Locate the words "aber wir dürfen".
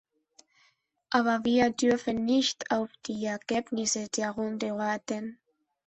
1.11-2.25